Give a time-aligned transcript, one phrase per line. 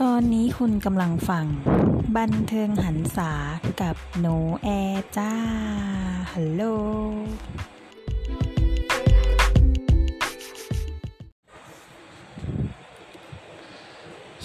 [0.00, 1.46] ตอนนี้คุณกำลังฟัง
[2.16, 3.32] บันเทิงหันษา
[3.82, 4.26] กับโน
[4.62, 4.68] แอ
[5.16, 5.32] จ้า
[6.32, 6.62] ฮัลโหล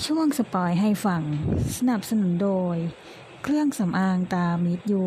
[0.06, 1.22] ช่วงสปอยให้ฟัง
[1.78, 2.78] สนับสนุนโดย
[3.44, 5.04] เครื่องสำอางตามิดยู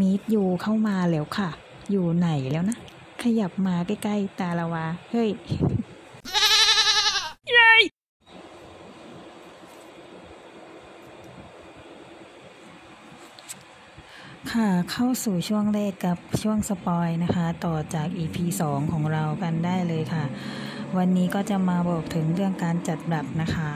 [0.00, 1.50] มิดยูเข้ามาแล้วค่ะ
[1.90, 2.78] อยู่ไหนแล้วนะ
[3.22, 5.30] ขยับมาใกล้ ๆ ตาละวา เฮ้ย
[14.58, 20.24] ค่ะเข้าสู่ช่วงแรกกับช่วงสปอยนะคะ ต่อจาก EP 2 ของเรากันได้เลยค่ะ
[20.96, 23.70] วันนี้ก็จะมาบอกถึงเรื่องการจัดแบบนะคะ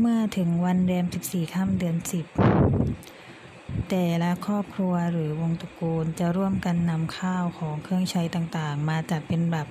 [0.00, 1.96] เมื่อถึงวันแรม 14 ค่ำเดือน
[3.12, 9.66] 10 แต่ละครอบครัวหรือวงตระกูลจะร่วมกันนำข้าวของเครื่องใช้ต่างๆ มาจัดเป็นแบบ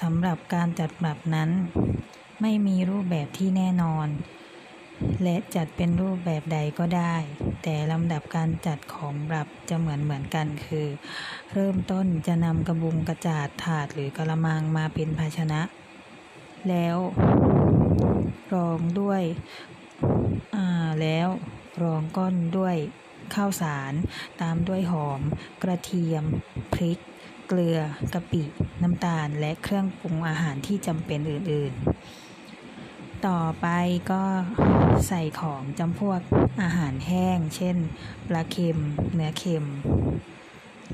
[0.00, 1.50] สำหรับการจัดแบบนั้น
[2.40, 4.08] ไม่มีรูปแบบที่แน่นอน
[5.22, 7.14] และจัดเป็นรูปแบบใดก็ได้
[7.62, 10.86] แต่ลำดับการจัดของปรับจะเหมือนเหมือนกันคือ
[11.54, 15.60] เริ่มต้นจะนำกระบุงกระจาดถาดหรือกระมังมาเป็นภาชนะ
[16.68, 16.96] แล้ว
[18.54, 19.22] รองด้วย
[21.02, 21.28] แล้ว
[21.82, 22.76] รองก้นด้วย
[23.34, 23.92] ข้าวสาร
[24.40, 25.20] ตามด้วยหอม
[25.62, 26.24] กระเทียม
[26.72, 26.98] พริก
[27.48, 27.78] เกลือ
[28.14, 28.42] กะปิ
[28.82, 32.25] น้ำตาล และเครื่องปรุงอาหารที่จำเป็นอื่น ๆ
[33.24, 33.68] ต่อไป
[34.12, 34.22] ก็
[35.08, 36.20] ใส่ของจำพวก
[36.62, 37.76] อาหารแห้ง เช่น
[38.28, 38.78] ปลาเค็ม
[39.14, 39.66] เนื้อเค็ม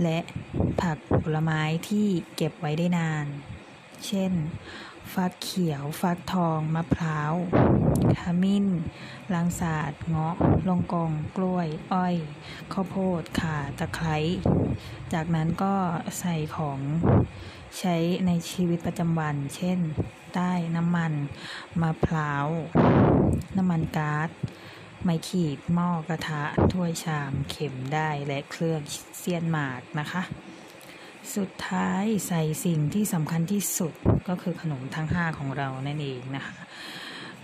[0.02, 0.18] และ
[0.80, 3.26] ผักผลไม้ที่เก็บไว้ได้นาน
[4.06, 4.32] เช่น
[5.12, 7.34] ฟักเขียว ฟักทอง มะพร้าว
[8.18, 8.66] ขมิ้น
[9.34, 10.36] ลังสาดเงาะ
[10.68, 12.16] ลงกอง กล้วย อ้อย
[12.72, 14.16] ข้าวโพด ข่า ตะไคร้
[15.12, 15.74] จากนั้นก็
[16.20, 16.80] ใส่ของ
[17.78, 19.78] ใช้ในชีวิตประจำวัน เช่น
[20.34, 21.12] ใต้น้ำมัน
[21.80, 22.46] มะพร้าว
[23.56, 24.28] น้ำมันก๊าซ
[25.02, 28.80] ไม้ขีดหม้อกระทะ ถ้วยชามเข็มได้และเครื่อง
[29.18, 30.22] เสี้ยนหมากนะคะ
[31.36, 33.92] สุดท้ายใส่สิ่งที่สำคัญที่สุด
[34.28, 36.56] ก็คือขนมทั้ง 5 ของเรานั่นเองนะคะ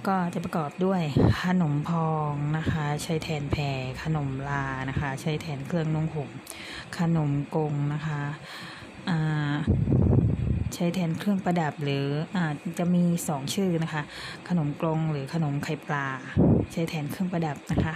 [0.06, 1.02] ก็จะประกอบด้วย
[1.42, 3.62] ขนมพองนะคะ ใช้แทนแพร
[4.02, 6.30] ขนมลานะคะ ใช้แทนเครื่องนุ่งห่ม
[6.98, 8.22] ขนมกงนะคะ
[9.10, 9.54] อ่า
[10.74, 12.06] ใช้แทนเครื่องประดับหรือ
[12.36, 12.46] อา
[12.78, 14.02] จะมีสองชื่อนะคะ
[14.48, 16.06] ขนมกลงหรือขนมไข่ปลา
[16.72, 17.94] ใช้แทนเครื่องประดับนะคะ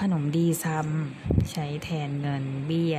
[0.00, 0.88] ขนมดีซัม
[1.50, 2.98] ใช้แทนเงินเบี้ย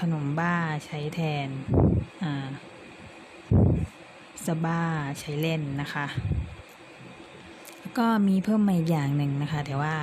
[0.00, 1.48] ขนมบ้าใช้แทน
[4.46, 4.82] สบ้า
[5.20, 6.06] ใช้เล่นนะคะ
[7.98, 9.94] ก็มีเพิ่มมาอีกอย่างหนึ่งนะคะ แต่ว่า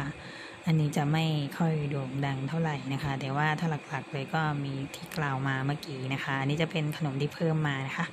[0.67, 1.25] อันนี้จะไม่
[1.57, 8.05] ค่อยโด่งดังเท่าไหร่นะคะ แต่ว่าถ้าหลักๆเลยก็มีที่กล่าวมาเมื่อกี้นะคะ อันนี้จะเป็นขนมที่เพิ่มมานะคะ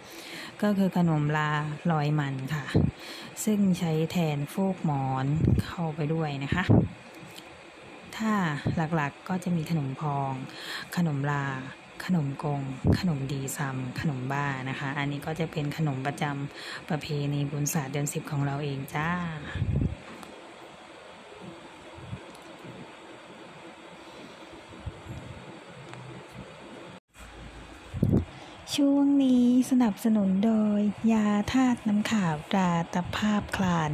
[0.62, 1.50] ก็คือขนมลา
[1.90, 2.64] ลอยมันค่ะ
[3.44, 5.26] ซึ่งใช้แทนฟูกหมอน
[5.64, 6.64] เข้าไปด้วยนะคะ
[8.16, 8.32] ถ้า
[8.76, 10.32] หลักๆก็จะมีขนมพอง
[10.96, 11.44] ขนมลา
[12.04, 12.62] ขนมกง
[12.98, 19.08] ขนมดีซัม ขนมบ้านะคะ อันนี้ก็จะเป็นขนมประจำประเพณีบุญศาสตร์เดือนสิบของเราเองจ้า
[28.78, 30.80] ช่วงนี้สนับสนุนโดย
[31.12, 33.90] ยาธาตุน้ำขาวตราตภาพคลาน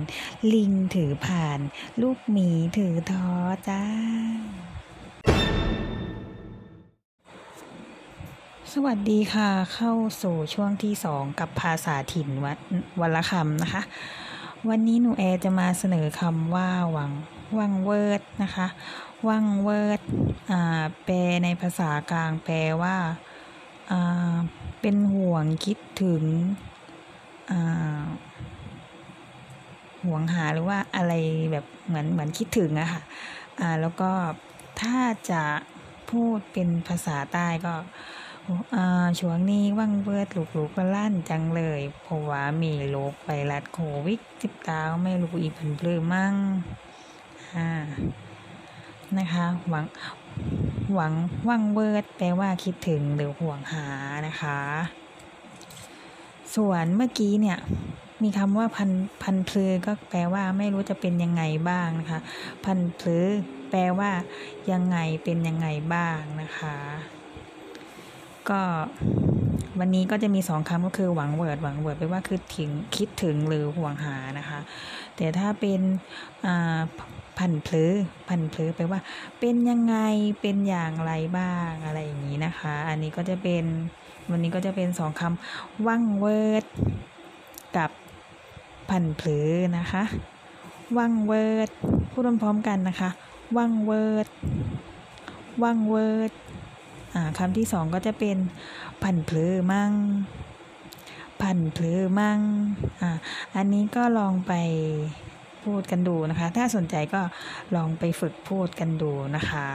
[0.53, 1.59] ลิงถือผ่าน
[2.03, 3.29] ลูกหมีถือท้อ
[3.69, 3.83] จ้า
[8.73, 12.59] สวัสดีค่ะ เข้าสู่ช่วงที่สองกับภาษาถิ่นวัด
[13.01, 13.83] วันละคำนะคะ
[14.69, 17.13] วันนี้หนูแอร์จะมาเสนอคำว่าหวังห
[17.59, 18.67] วังเหวิดนะคะ
[19.29, 20.01] หวังเหวิด
[20.51, 22.97] อ่าแปลในภาษากลางแปลว่า
[24.81, 26.25] เป็นห่วงคิดถึง
[30.05, 31.13] ห่วงหาหรือว่าอะไร
[31.53, 33.03] แบบเหมือนเหมือนคิดถึงอะค่ะ
[33.81, 34.11] แล้วก็
[34.81, 34.99] ถ้า
[35.31, 35.43] จะ
[36.11, 37.75] พูดเป็นภาษาใต้ก็
[39.21, 46.35] ช่วงนี้ว่างเบิดลูกๆก็ลั่นจังเลย เพราะว่ามีโรคไวรัสโควิดสิบเก้าไม่รู้อีกเป็นหรือมั่ง
[49.19, 49.85] นะคะหวัง
[50.95, 51.13] หวัง
[51.49, 53.87] ว่างเวิร์ดแปลว่าคิดถึงหรือห่วงหา
[54.27, 54.61] นะคะ
[56.57, 57.59] ส่วนเมื่อกี้เนี่ย
[58.23, 58.91] มีคำว่าพัน
[59.23, 62.21] พันพรือก็แปลว่าไม่รู้จะเป็นยังไงบ้างนะคะ
[62.65, 63.27] พันพรือ
[63.71, 64.11] แปลว่า
[64.73, 66.77] ยังไงเป็นยังไงบ้างนะคะ
[68.49, 68.61] ก็
[69.79, 74.61] วันนี้ก็จะมีสองคำก็คือหวังเวิร์ดหวังเวิร์ดแปลว่าคือถึงคิดถึงหรือห่วงหานะคะ
[75.17, 75.81] แต่ถ้าเป็น
[76.47, 76.81] อ่า
[77.39, 77.95] พันพรือ
[78.29, 79.01] พันพรือแปลว่า
[79.41, 79.97] เป็นยังไง
[80.41, 83.65] เป็นอย่างไรบ้างอะไรอย่างนี้นะคะ อันนี้ก็จะเป็น
[84.31, 86.65] วันนี้ก็จะเป็นสองคำหวังเหวิด
[87.77, 87.91] กับ
[88.91, 90.03] พันพรือนะคะ
[90.97, 91.71] หวังเหวิด
[92.11, 93.11] พูดพร้อมๆกันนะคะ
[93.57, 94.29] ว่างเวิร์ด
[95.63, 96.33] ว่างเวิร์ด
[97.39, 98.37] คำที่สองก็จะเป็น
[99.03, 99.93] พันพรือมั่ง
[101.43, 102.41] พันพรือมั่ง
[103.01, 103.03] อ
[103.57, 104.53] อันนี้ก็ลองไป
[105.69, 107.23] พูดกันดูนะคะ ถ้าสนใจก็
[107.77, 109.67] ลองไปฝึกพูดกันดูนะคะ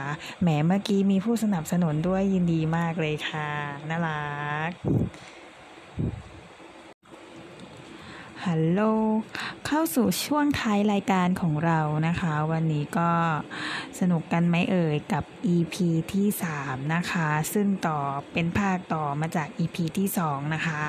[0.42, 3.50] แหมเมื่อกี้มีผู้สนับสนุนด้วยยินดีมากเลยค่ะ
[3.88, 4.70] น่ารัก
[8.44, 8.80] ฮัลโหล
[9.66, 13.10] เข้าสู่ช่วงท้ายรายการของเรานะคะ วันนี้ก็
[14.00, 15.24] สนุกกันไหมเอ่ยกับ
[15.54, 15.74] EP
[16.12, 16.26] ที่
[16.58, 17.98] 3 นะคะ ซึ่งต่อ
[18.32, 20.82] เป็นภาคต่อมาจาก EP ที่ 2 นะคะ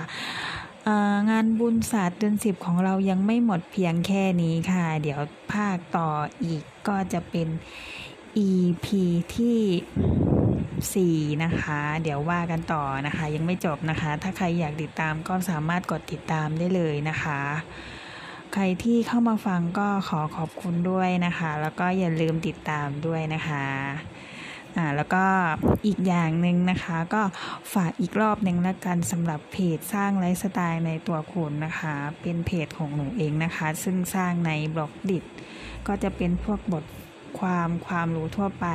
[1.29, 5.19] งานบุญศาสตร์เดือนสิบของเรายังไม่หมดเพียงแค่นี้ค่ะ เดี๋ยว
[5.53, 6.09] ภาคต่อ
[6.43, 7.47] อีกก็จะเป็น
[8.49, 8.87] EP
[9.35, 17.41] ที่ 4 นะคะ เดี๋ยวว่ากันต่อนะคะ ยังไม่จบนะคะ ถ้าใครอยากติดตามก็สามารถกดติดตามได้เลยนะคะ
[18.53, 23.65] ใครที่เข้ามาฟังก็ขอขอบคุณด้วยนะคะ แล้วก็อย่าลืมติดตามด้วยนะคะ
[24.77, 25.25] อ่าแล้วก็
[25.85, 27.21] อีกอย่างหนึ่งนะคะ ก็
[27.73, 35.19] ฝากอีกรอบหนึ่งละกันสำหรับเพจสร้างไลฟ์สไตล์ในตัวคุณนะคะ เป็นเพจของหนูเองนะคะ ซึ่งสร้างในบล็อกดิ
[35.87, 36.85] ก็จะเป็นพวกบท
[37.39, 38.67] ความความรู้ทั่วไป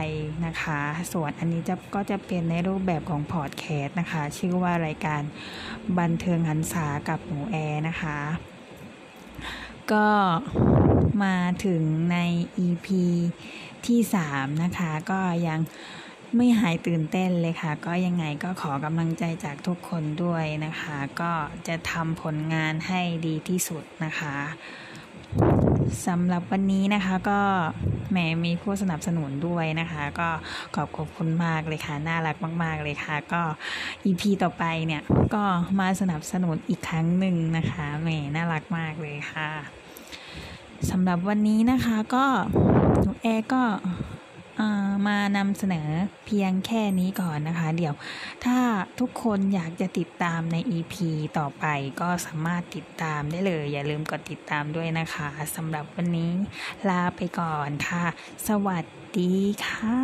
[0.47, 0.81] นะคะ
[1.13, 5.23] ส่วนอันนี้จะก็จะเป็นในรูปแบบของพอดแคสต์นะคะ ชื่อว่ารายการ
[5.99, 8.19] บันเทิงหันษากับหนูแอร์นะคะ
[9.93, 10.07] ก็
[11.25, 11.83] มาถึง
[12.13, 12.19] ใน
[12.67, 12.87] EP
[13.87, 14.01] ที่
[14.31, 15.61] 3 นะคะ ก็ยัง
[16.37, 21.33] ไม่หายตื่นเต้นเลยค่ะ ก็ยังไงก็ขอกำลังใจจากทุกคนด้วยนะคะ ก็
[21.69, 24.37] จะทำผลงานให้ดีที่สุดนะคะ
[26.07, 27.41] สำหรับวันนี้นะคะก็
[28.11, 30.29] แหมมีผู้สนับสนุนด้วยนะคะ ก็
[30.75, 33.43] ขอบขอบคุณมากเลยค่ะ น่ารักมาก ๆ เลยค่ะ ก็
[34.07, 35.03] EP ต่อไปเนี่ย
[35.35, 35.45] ก็
[35.81, 39.80] มาสนับสนุนอีกครั้งหนึ่งนะคะแหมน่ารักมากเลยค่ะ
[40.89, 42.27] สำหรับวันนี้นะคะก็
[43.03, 43.63] หนูแอร์ก็
[45.07, 45.89] มานำเสนอ
[46.27, 47.95] เพียงแค่นี้ก่อนนะคะ เดี๋ยว
[48.45, 48.59] ถ้า
[49.01, 50.95] ทุกคนอยากจะติดตามใน EP
[51.39, 51.65] ต่อไป
[52.01, 56.31] ก็สามารถติดตามได้เลย อย่าลืมกดติดตามด้วยนะคะสำหรับวันนี้
[56.89, 58.05] ลาไปก่อนค่ะ
[58.49, 58.85] สวัส
[59.19, 59.35] ดี
[59.67, 59.99] ค่ะ